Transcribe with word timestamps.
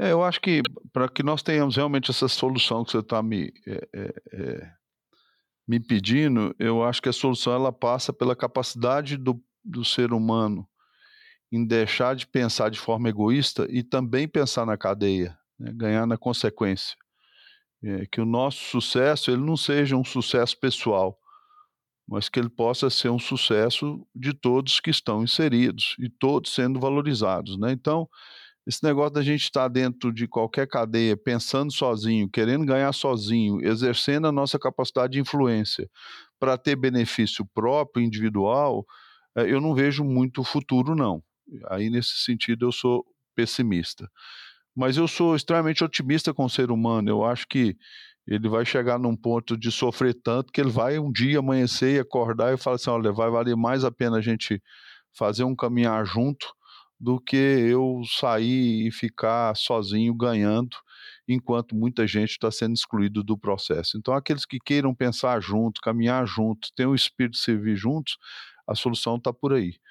É, 0.00 0.12
eu 0.12 0.24
acho 0.24 0.40
que 0.40 0.62
para 0.94 1.10
que 1.10 1.22
nós 1.22 1.42
tenhamos 1.42 1.76
realmente 1.76 2.10
essa 2.10 2.26
solução 2.26 2.82
que 2.84 2.90
você 2.92 3.00
está 3.00 3.22
me, 3.22 3.52
eh 3.66 3.88
eh 3.94 4.14
eh, 4.32 4.70
me 5.68 5.80
pedindo, 5.80 6.54
eu 6.58 6.84
acho 6.84 7.02
que 7.02 7.10
a 7.10 7.12
solução 7.12 7.52
ela 7.54 7.72
passa 7.72 8.12
pela 8.12 8.36
capacidade 8.36 9.16
do 9.18 9.42
do 9.64 9.84
ser 9.84 10.12
humano 10.14 10.66
em 11.52 11.66
deixar 11.66 12.16
de 12.16 12.26
pensar 12.26 12.70
de 12.70 12.78
forma 12.80 13.08
egoísta 13.10 13.66
e 13.70 13.82
também 13.82 14.28
pensar 14.28 14.66
na 14.66 14.76
cadeia, 14.78 15.38
né, 15.58 15.72
ganhar 15.74 16.06
na 16.06 16.18
consequência. 16.18 16.96
Eh, 17.84 18.06
que 18.12 18.20
o 18.20 18.26
nosso 18.26 18.58
sucesso 18.66 19.30
ele 19.30 19.42
não 19.42 19.56
seja 19.56 19.96
um 19.96 20.04
sucesso 20.04 20.58
pessoal, 20.60 21.18
mas 22.08 22.28
que 22.28 22.40
ele 22.40 22.50
possa 22.50 22.90
ser 22.90 23.10
um 23.10 23.18
sucesso 23.20 24.06
de 24.14 24.34
todos 24.34 24.80
que 24.80 24.90
estão 24.90 25.24
inseridos 25.24 25.96
e 26.00 26.08
todos 26.10 26.54
sendo 26.54 26.80
valorizados, 26.80 27.58
né. 27.58 27.72
Então, 27.72 28.08
esse 28.66 28.84
negócio 28.84 29.12
da 29.14 29.22
gente 29.22 29.42
estar 29.42 29.68
dentro 29.68 30.12
de 30.12 30.28
qualquer 30.28 30.66
cadeia 30.68 31.16
pensando 31.16 31.72
sozinho, 31.72 32.28
querendo 32.28 32.64
ganhar 32.66 32.92
sozinho, 32.92 33.60
exercendo 33.66 34.26
a 34.26 34.32
nossa 34.32 34.58
capacidade 34.58 35.14
de 35.14 35.20
influência, 35.20 35.88
para 36.38 36.56
ter 36.58 36.76
benefício 36.76 37.44
próprio, 37.54 38.04
individual, 38.04 38.84
eh, 39.36 39.46
eu 39.52 39.60
não 39.60 39.74
vejo 39.74 40.04
muito 40.04 40.44
futuro 40.44 40.94
não. 40.94 41.22
Aí 41.70 41.90
nesse 41.90 42.22
sentido 42.24 42.66
eu 42.66 42.72
sou 42.72 43.04
pessimista. 43.34 44.08
Mas 44.76 44.96
eu 44.96 45.08
sou 45.08 45.34
extremamente 45.36 45.84
otimista 45.84 46.32
com 46.32 46.44
o 46.44 46.50
ser 46.50 46.70
humano, 46.70 47.08
eu 47.10 47.24
acho 47.24 47.46
que 47.48 47.76
ele 48.26 48.48
vai 48.48 48.64
chegar 48.64 48.98
num 48.98 49.16
ponto 49.16 49.56
de 49.56 49.72
sofrer 49.72 50.14
tanto 50.14 50.52
que 50.52 50.60
ele 50.60 50.70
vai 50.70 50.98
um 50.98 51.10
dia 51.10 51.38
amanhecer 51.40 51.96
e 51.96 51.98
acordar 52.00 52.54
e 52.54 52.56
falar 52.56 52.76
assim: 52.76 52.90
"Olha, 52.90 53.12
vai 53.12 53.30
valer 53.30 53.56
mais 53.56 53.84
a 53.84 53.90
pena 53.90 54.18
a 54.18 54.20
gente 54.20 54.62
fazer 55.16 55.44
um 55.44 55.56
caminhar 55.56 56.04
junto, 56.06 56.46
do 57.00 57.20
que 57.20 57.36
eu 57.36 58.02
sair 58.20 58.86
e 58.88 58.92
ficar 58.92 59.56
sozinho 59.56 60.14
ganhando, 60.14 60.76
enquanto 61.28 61.74
muita 61.76 62.06
gente 62.06 62.32
está 62.32 62.50
sendo 62.50 62.74
excluído 62.74 63.24
do 63.24 63.38
processo". 63.38 63.98
Então 63.98 64.14
aqueles 64.14 64.46
que 64.46 64.58
queiram 64.60 64.94
pensar 64.94 65.40
junto, 65.42 65.80
caminhar 65.80 66.26
junto, 66.26 66.68
ter 66.76 66.86
um 66.86 66.94
espírito 66.94 67.32
de 67.34 67.40
servir 67.40 67.76
juntos, 67.76 68.18
a 68.68 68.74
solução 68.74 69.16
está 69.16 69.32
por 69.32 69.54
aí. 69.54 69.80